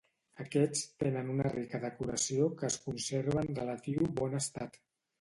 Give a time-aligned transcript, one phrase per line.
[0.43, 4.87] Aquests tenen una rica decoració que es conserva en relatiu bon estat.